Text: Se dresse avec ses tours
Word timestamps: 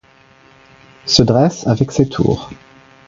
Se 1.05 1.21
dresse 1.21 1.67
avec 1.67 1.91
ses 1.91 2.09
tours 2.09 2.49